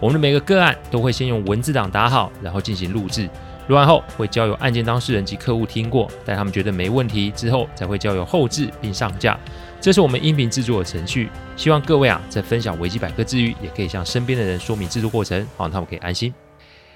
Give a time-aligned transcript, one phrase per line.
[0.00, 3.28] 我们的每个个案都会先用文字档打好，然后进行录制。
[3.66, 9.38] 录完后会交由案件当事人及客户听过，待他们觉得没问题之后，才会交由后制并上架。
[9.80, 11.28] 这是我们音频制作的程序。
[11.54, 16.32] 希望各位啊，在分享维基百科之余，也可以向身边的人说明制作过程，好让他们可以安心。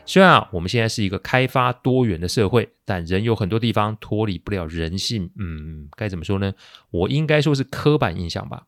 [0.07, 5.31] 虽然啊，我们现在是一个开发多元的社会，但仍有很多地方脱离不了人性。
[5.39, 6.53] 嗯，该怎么说呢？
[6.91, 8.63] 我应该说是刻板印象吧。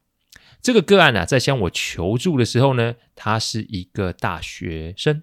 [0.64, 5.22] 这个个案呢、啊，在向我求助的时候呢，他是一个大学生，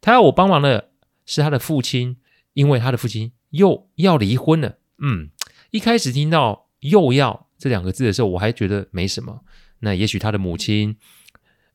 [0.00, 0.90] 他要我帮忙的
[1.24, 2.16] 是他的父亲，
[2.54, 4.78] 因为他的父亲又要离婚了。
[4.98, 5.30] 嗯，
[5.70, 9.44] 一开始听到“又要”这两个字的时候，我还觉得没什么。
[9.78, 10.96] 那也许他的母亲，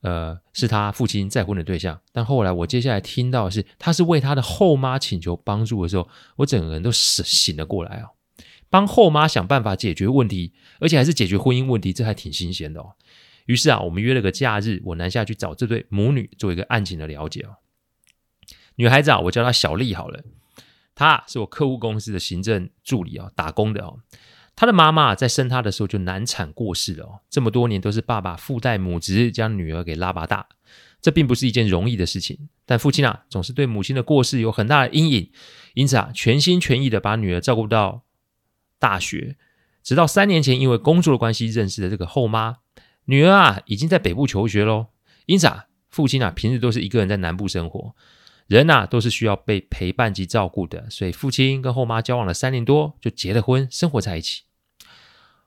[0.02, 2.02] 呃，是他父亲再婚的对象。
[2.12, 8.10] 但后来我接下来听到是，他是为他的后妈请求帮助的时候，我整个人都醒醒了过来哦。
[8.76, 12.96] 帮后妈想办法解决问题，而且还是解决婚姻问题，这还挺新鲜的哦。
[13.46, 17.56] 于是啊，我们约了个假日，我南下去找这对母女做一个案情的了解哦。
[18.76, 20.22] 女孩子啊，我叫她小丽好了，
[20.94, 24.00] 她是我客户公司的行政助理啊，打工的哦。
[24.58, 30.50] 她的妈妈在生她的时候就难产过世了哦，这么多年都是爸爸父代母职将女儿给拉拔大，
[31.02, 32.50] 这并不是一件容易的事情。
[32.66, 35.32] 但父亲啊，总是对母亲的过世有很大的阴影，
[35.76, 38.04] 因此啊，全心全意的把女儿照顾到
[38.80, 39.38] 大学，
[39.84, 42.58] 直到三年前因为工作的关系认识了这个后妈。
[43.08, 44.88] 女儿啊，已经在北部求学喽。
[45.28, 47.96] 因此啊，父亲啊，平时都是一个人在南部生活，
[48.48, 50.90] 人呐，都是需要被陪伴及照顾的。
[50.90, 54.44] 所以，父亲跟后妈交往了三年多，就结了婚，生活在一起。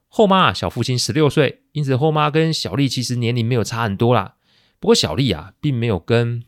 [0.06, 4.36] 后妈啊，小父亲十六岁，因此后妈跟小丽其实年龄没有差很多啦。
[4.78, 6.44] 不过，小丽啊，并没有跟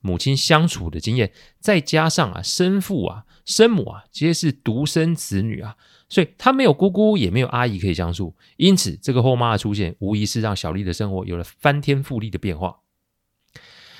[0.00, 5.76] 母亲相处的经验，再加上啊，生父啊、生母啊，皆是独生子女啊。
[6.08, 12.78] 所以他没有姑姑，也没有阿姨可以相处，因此这个后妈的出现，无疑是让小丽的生活有了翻天覆地的变化。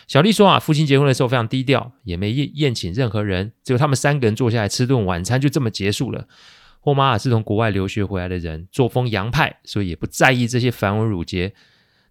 [0.07, 6.29] 小丽说啊，父亲结婚的时候非常低调，也没宴宴请任何人，只有他们三个人坐下来吃顿晚餐，就这么结束了。
[6.79, 11.55] 后妈啊是从国外留学回来的人，作风洋派，所以也不在意这些繁文缛节。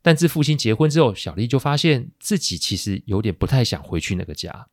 [0.01, 4.67] 但自父亲结婚之后，小丽就发现自己其实有点不太想回去那个家。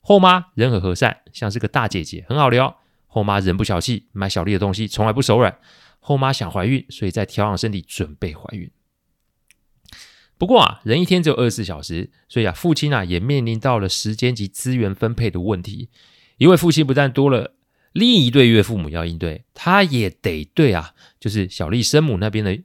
[0.00, 2.78] 后妈人很和善，像是个大姐姐，很好聊。
[3.14, 5.58] 后妈人不小气，买小丽的东西从来不手软。
[6.00, 8.70] 后妈想怀孕，所以在调养身体，准备怀孕。
[10.38, 15.90] 不过啊，人一天只有二十四小时，所以啊，父亲啊也面临到了时间及资源分配的问题。
[16.38, 17.54] 因为父亲不但多了
[17.92, 22.58] 另一对岳父母要应对，他也得对啊，就是小丽生母那边的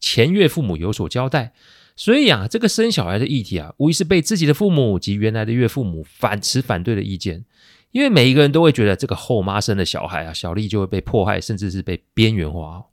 [0.00, 1.52] 前岳父母有所交代。
[1.94, 7.44] 所以啊，这个生小孩的议题啊，无疑是被自己的父母及原来的岳父母反持反对的意见。
[7.92, 12.86] 因为每一个人都会觉得这个后妈生的小孩啊，小丽就会被迫害，甚至是被边缘化。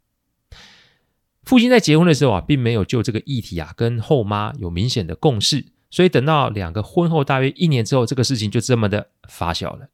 [1.43, 9.89] 父亲在结婚的时候啊，并没有就这个议题啊跟后妈有明显的共识，所以等到两个婚后大约一年之后，这个事情就这么的发酵了。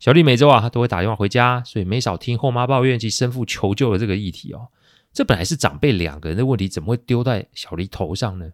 [0.00, 4.68] 小丽每周啊都会打电话回家，所以没少听后妈抱怨及生父求救的这个议题哦。
[5.12, 8.50] 这本来是长辈两个人的问题，怎么会丢在小丽头上呢？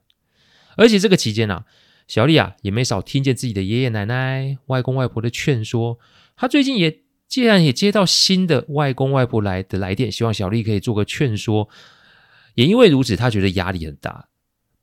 [0.77, 1.65] 而且这个期间呢、啊。
[2.07, 5.99] 小丽啊，也没少听见自己的爷爷奶奶、外公外婆的劝说。
[6.37, 11.69] 她最近也既然也接到新的外公外婆来的来电，希望小丽可以做个劝说。
[12.55, 14.29] 也因为如此，她觉得压力很大。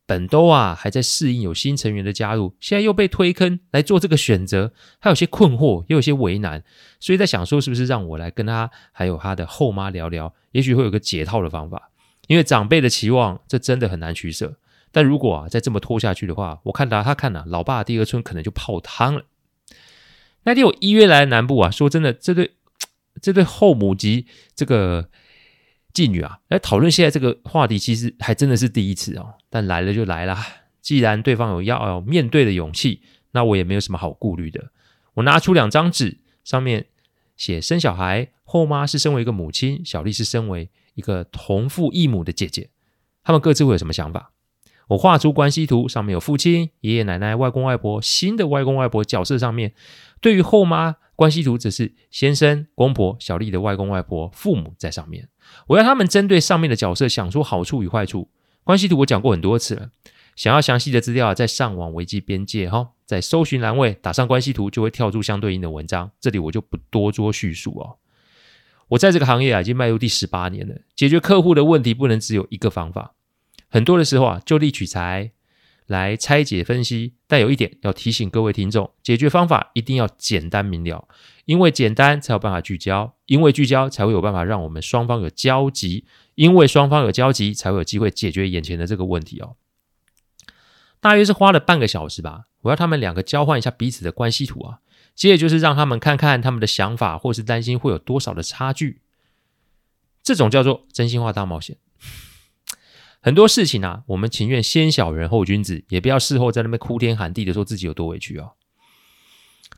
[0.08, 6.62] 本都啊还在适应有新成员的加入，现在又被推坑来做这个选择，她有些困惑，又有些为难，
[7.00, 11.92] 所以在想说，是不是让我来跟她还有她的后妈聊聊，也许会有个解套的方法。
[12.28, 14.58] 因为长辈的期望，这真的很难取舍。
[14.92, 19.26] 但如果啊再这么拖下去的话，我看到他看了、啊，老爸第二春可能就泡汤了。
[20.44, 22.56] 那天我一约来南部啊，说真的，这对
[23.22, 25.10] 这对后母及这个
[25.94, 29.36] 继女啊来讨论现在这个话题，其实还真的是第一次哦。
[29.50, 30.38] 但来了就来了，
[30.82, 33.02] 既然对方有要有面对的勇气，
[33.32, 34.72] 那我也没有什么好顾虑的。
[35.16, 36.88] 我拿出两张纸，上面
[37.38, 42.70] 写生小孩，后妈是身为一个母亲，小丽是身为一个同父异母的姐姐，
[43.24, 44.32] 他们各自会有什么想法？
[44.92, 49.74] 我画出关系图，上面有父亲、爷爷奶奶、外公外婆，新的外公外婆角色上面。
[50.20, 55.30] 对于后妈关系图，则是先生、公婆、小丽的外公外婆、父母在上面。
[55.68, 58.30] 我要他们针对上面的角色想出好处与坏处。
[58.66, 59.92] 关系图我讲过很多次了，
[60.36, 66.12] 想要详细的资料，啊，在上网维基边界哈，在搜寻栏位打上关系图，就会跳出相对应的文章。
[66.20, 67.96] 这里我就不多做叙述哦。
[68.90, 70.76] 我在这个行业啊，已经迈入第十八年了。
[70.98, 73.16] 解决客户的问题不能只有一个方法，
[73.72, 75.32] 很多的时候啊，就地取材
[75.88, 77.16] 来拆解分析。
[77.26, 81.08] 但有一点要提醒各位听众：解决方法一定要简单明了，
[81.46, 89.56] 因为简单才有办法聚焦，因为聚焦才会有办法让我们双方有交集，因为双方有交集才会有机会解决眼前的这个问题哦。
[91.00, 94.80] 大约是花了半个小时吧，我要他们两个交换一下彼此的关系图啊。
[95.16, 99.02] 接着就是让他们看看他们的想法，或是担心会有多少的差距，
[100.22, 101.78] 这种叫做真心话大冒险。
[103.22, 108.54] 很多事情啊，我们情愿先小人后君子，也不要事后在那边哭天喊地的说自己有多委屈哦。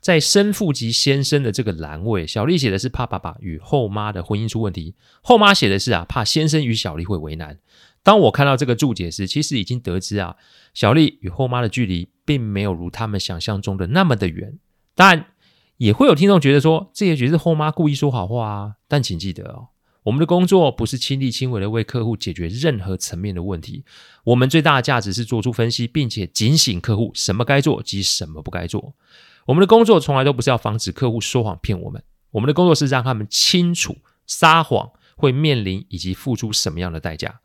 [0.00, 7.58] 在生父及先生的这个栏位，小丽写的是怕爸爸与后妈的婚姻出问题，后妈写的是啊怕先生与小丽会为难。
[8.02, 10.36] 当我看到这个注解时，其实已经得知啊，
[10.74, 14.58] 小丽与后妈的距离并没有如他们想象中的那么的远。
[14.94, 15.26] 当然，
[15.78, 18.74] 也会有听众觉得说，这也许是后妈故意说好话啊。
[18.88, 19.68] 但请记得哦，
[20.04, 23.84] 我们的工作不是亲力亲为的为客户解决任何层面的问题。
[24.22, 28.94] 我们最大的价值是做出分析，并且警醒客户什么该做及什么不该做。
[29.46, 33.96] 我们的工作从来都不是要防止客户说谎骗我们，我们的工作是让他们清楚
[34.26, 37.40] 撒谎会面临以及付出什么样的代价。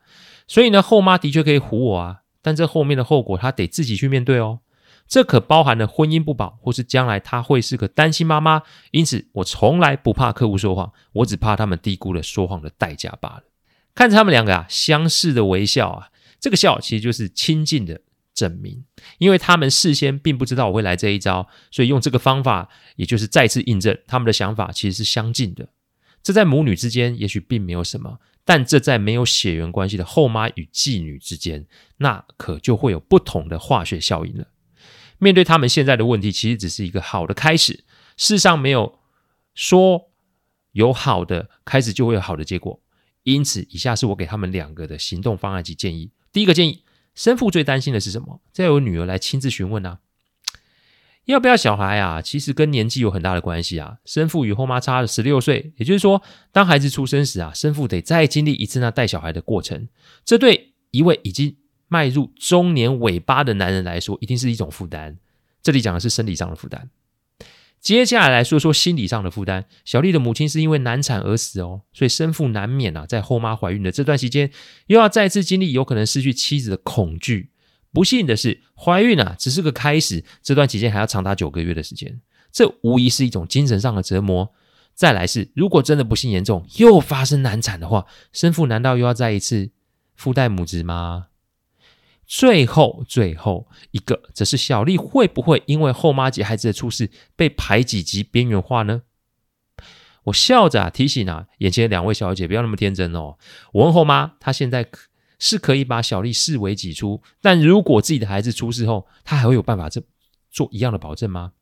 [0.46, 4.60] 所以呢，后妈的确可以唬我啊，但这后面的后果她得自己去面对哦。
[5.10, 8.62] 这可包含了婚姻不保，或是将来她会是个单亲妈妈。
[8.92, 13.42] 因此，我从来不怕客户说谎，我只怕他们低估了说谎的代价罢了。
[13.92, 18.00] 看着他们两个啊相似的微笑啊，这个笑其实就是亲近的
[18.32, 18.84] 证明，
[19.18, 25.70] 因为他们事先并不知道我会来这一招，所以用这个方法，也就是再次印证他们的想法其实是相近的。
[26.22, 31.66] 这在母女之间也许并没有什么，但这在没有血缘关系的后妈与继女之间，
[31.96, 34.46] 那可就会有不同的化学效应了。
[35.20, 37.84] 面对他们现在的问题，其实只是一个好的开始。
[38.16, 38.98] 世上没有
[39.54, 40.10] 说
[40.72, 42.80] 有好的开始就会有好的结果，
[43.22, 46.10] 因此，以下是我给他们两个的行动方案及建议。
[46.32, 46.84] 第一个建议，
[47.14, 48.40] 生父最担心的是什么？
[48.52, 49.98] 再由女儿来亲自询问啊，
[51.24, 52.22] 要不要小孩啊？
[52.22, 53.98] 其实跟年纪有很大的关系啊。
[54.04, 56.22] 生父与后妈差了十六岁，也就是说，
[56.52, 59.88] 当孩子出生时啊，生父得再经历一次那带小孩的过程。
[60.24, 61.56] 这对一位已经
[61.90, 65.18] 迈入中年尾巴的男人来说，一定是一种负担。
[65.60, 66.88] 这里讲的是生理上的负担。
[67.80, 69.64] 接下来来说说心理上的负担。
[69.84, 74.50] 小丽的母亲是因为难产而死哦，所以生父难免啊，在后妈怀孕的这段期间，
[74.86, 77.50] 又要再次经历有可能失去妻子的恐惧。
[77.92, 82.20] 不幸的是，怀孕啊只是个开始，这段期间还要长达九个月的时间，
[82.52, 84.52] 这无疑是一种精神上的折磨。
[84.94, 89.70] 再来是，如果真的不幸严重，又发生难产的话，生父难道又要再一次
[90.14, 91.28] 附带母子吗？
[92.32, 99.02] 最后，最后一个则是小丽会不会因为后妈及孩子的出事被排挤及边缘化呢？
[100.22, 103.36] 我笑着啊提醒啊，眼前的两位小姐不要那么天真哦。
[103.72, 104.88] 我问后妈，她现在
[105.40, 110.00] 是可以把小丽视为己出，但如果自己的孩子出事后，她还会有办法这
[110.52, 111.54] 做一样的保证吗？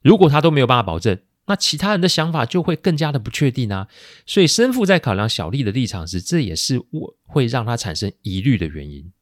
[0.00, 3.88] 如果她都没有办法保证，那其他人的想法就会更加的不确定啊。
[4.24, 9.12] 所以生父在考量小丽的立场时，这也是我会让她产生疑虑的原因。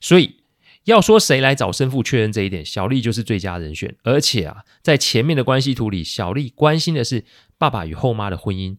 [0.00, 0.42] 所以
[0.84, 3.94] 要说谁来找生父确认这一点，小丽就是最佳人选。
[4.02, 7.24] 而且啊，在前面的关系图里，小丽关心的是
[7.56, 8.78] 爸爸与后妈的婚姻，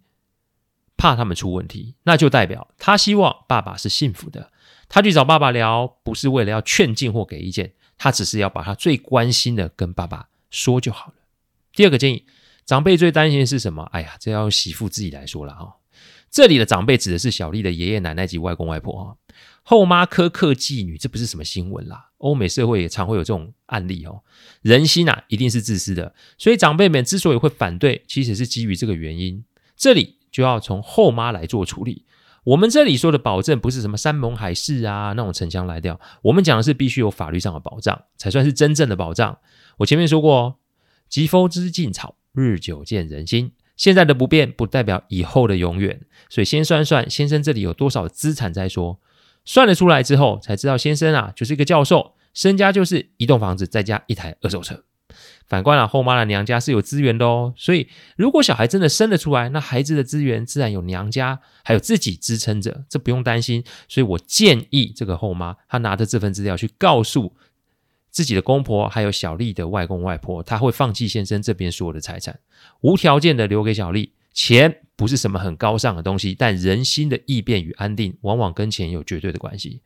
[0.98, 4.52] 怕他们出问题，那就代表他希望爸爸是幸福的。
[4.90, 11.14] 他去找爸爸聊，不是为了要劝进或给意见，他只是要把他最关心的跟爸爸说就好了。
[11.74, 12.26] 第二个建议，
[12.66, 13.84] 长辈最担心的是什么？
[13.94, 15.78] 哎呀，这要媳妇自己来说了哈。
[16.34, 19.18] 这里的长辈指的是小丽的爷爷奶奶及外公外婆哈。
[19.62, 22.10] 后妈苛刻继女，这不是什么新闻啦。
[22.18, 24.24] 欧美社会也常会有这种案例哦。
[24.64, 29.46] 人心啊，一定是自私的，所以长辈们之所以会反对，其实是基于这个原因。
[29.78, 32.04] 这里就要从后妈来做处理。
[32.46, 36.02] 我们这里说的保证，不是什么山盟海誓啊，那种陈腔滥调。
[36.24, 39.38] 我们讲的是必须有法律上的保障，才算是真正的保障。
[39.78, 40.56] 我前面说过哦，
[41.08, 43.52] 疾风知劲草，日久见人心。
[43.84, 46.00] 现在的不变，不代表以后的永远。
[46.30, 49.02] 所以先算算先生这里有多少资产再说。
[49.44, 54.86] 算了出来之后，才知道先生啊，就是一个教授，身家就是一栋房子，再加一台二手车。
[55.50, 63.66] 反观啊，后妈的娘家是有资源的哦，所以如果小孩真的生了出来，那孩子的资源自然有娘家，还有自己支撑着，这不用担心。
[63.90, 67.36] 所以我建议这个后妈，她拿着这份资料去告诉
[68.14, 72.40] 自己的公婆，还有小丽的外公外婆，他会放弃先生这边所有的财产，
[72.82, 74.14] 无条件的留给小丽。
[74.32, 79.82] 钱不是什么很高尚的东西，但人心的异变与安定，往往跟钱有绝对的关系。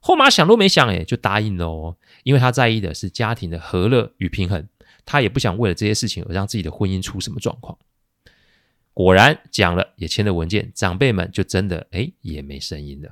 [0.00, 4.66] 后妈想都没想，诶就答应了哦，因为她在意的是家庭的和乐与平衡，
[5.04, 7.78] 她也不想为了这些事情而让自己的婚姻出什么状况。
[8.94, 13.10] 果然讲了，也签了文件，长辈们就真的诶也没声音了。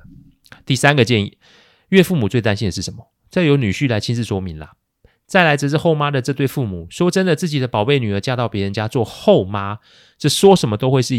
[0.65, 1.37] 第三个建议，
[1.89, 3.07] 岳父母最担心的是什么？
[3.29, 4.73] 再由女婿来亲自说明啦。
[5.25, 9.77] 再来则是后妈的这对父母，说真的，自己的宝贝女儿嫁到别人家做后妈，
[10.17, 11.15] 这说什么都会是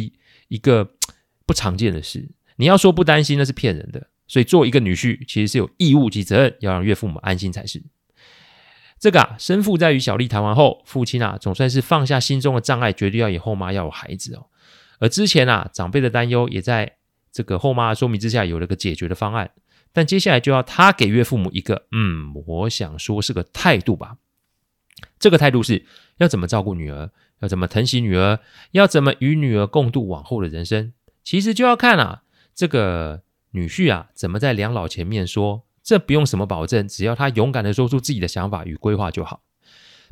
[0.49, 0.90] 一个
[1.47, 2.29] 不常见的事。
[2.57, 4.09] 你要说不担心，那是骗人的。
[4.26, 7.83] 所以，做一个女婿，其实是有义务及责任要让岳父母安心才是。
[8.99, 14.47] 这个啊，生父在与小丽谈完后，父亲啊总算是放下心中的障碍，决定要以后妈要有孩子哦。
[14.99, 16.97] 而之前啊，长辈的担忧也在
[17.33, 19.50] 这个后妈的说明之下有了个解决的方案。
[19.92, 24.16] 但接下来就要他给岳父母一个，嗯，我想说是个态度吧。
[25.18, 25.85] 这个态度是
[26.18, 28.40] 要怎么照顾女儿，要怎么疼惜女儿，
[28.73, 30.92] 要怎么与女儿共度往后的人生。
[31.23, 32.23] 其实就要看啊，
[32.54, 33.23] 这个。
[33.52, 35.64] 女婿啊，怎么在两老前面说？
[35.82, 39.42] 这不用什么保证，只要他勇敢的说出自己的想法与规划就好。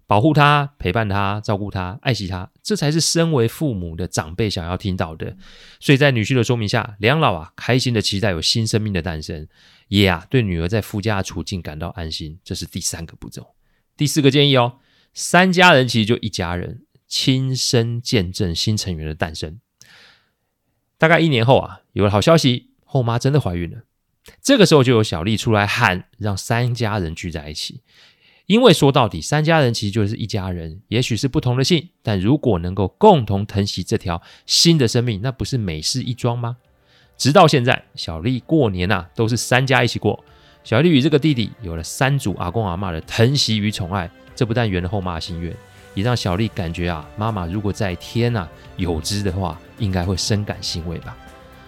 [0.09, 5.37] 保护他，陪伴他，照顾他，爱惜他，这才是身为父母的长辈想要听到的。
[5.79, 9.47] 所以在女婿的说明下，两老啊，开心地期待有新生命的诞生，
[9.89, 12.39] 也啊，对女儿在夫家的处境感到安心。
[12.43, 13.55] 这是第三个步骤。
[13.99, 14.79] 第四个建议哦，
[15.13, 19.61] 三家人其实就一家人，亲身见证新成员的诞生。
[20.97, 22.71] 大概一年后啊，有了好消息。
[22.91, 23.83] 后妈真的怀孕了，
[24.41, 27.83] 这个时候就有小丽出来喊，让三家人聚在一起。
[28.49, 36.57] 因为说到底，三家人其实就是一家人，也许是不同的姓，但如果能够共同疼惜这条新的生命，那不是美事一桩吗？
[37.19, 40.25] 直到现在，小丽过年啊，都是三家一起过。
[40.65, 45.55] 小丽与这个弟弟有了三组阿公阿妈的疼惜与宠爱，这不但圆了后妈的心愿，
[45.93, 51.15] 也让小丽感觉啊，妈妈如果在天啊有知的话，应该会深感欣慰吧。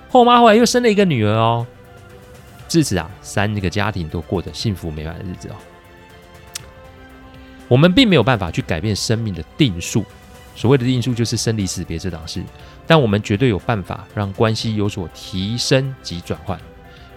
[0.08, 1.66] 后妈后来又生了一个女儿哦，
[2.68, 5.56] 至此啊，三个家庭都过着幸福美满的日子哦。
[7.70, 10.04] 我们并没有办法去改变生命的定数，
[10.56, 12.42] 所谓的定数就是生离死别这档事，
[12.84, 16.58] 但我们绝对有办法让关系有所提升及转换。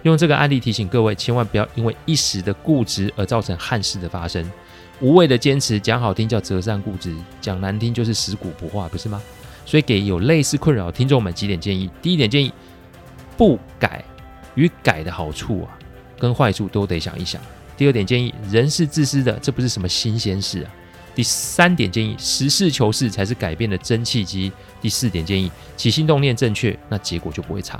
[0.04, 4.48] 用这个案例提醒各位，千万不要因为一时的固执而造成憾事的发生。
[5.00, 9.20] 无谓的坚持，讲好听叫折善固执，讲难听就是食古不化，不是吗？
[9.66, 12.52] 所以给有类似困扰的听众们几点建议：第一点建议。
[13.36, 14.04] 不改
[14.54, 15.74] 与改的好处啊，
[16.20, 17.42] 跟坏处都得想一想。
[17.76, 20.70] 第二点建议，人是自私的，这不是什么新鲜事啊。
[21.14, 24.50] 第三点建议，实事求是才是改变的真契机。
[24.80, 27.78] 第四点建议，起心动念正确，那结果就不会差。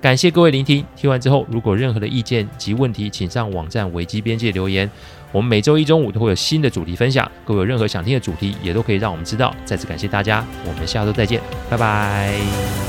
[0.00, 4.88] 感谢各位聆听，听完之后如果任何的意见及问题，请上网站危机边界留言。
[5.30, 9.54] 我们每周一中午都会有新的主题分享，各位有任何想听的主题，也都可以让我们知道。
[9.66, 12.87] 再次感谢大家，我们下周再见，拜拜。